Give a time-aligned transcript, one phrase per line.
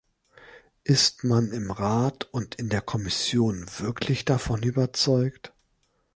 [0.83, 5.53] Ist man im Rat und in der Kommission wirklich davon überzeugt?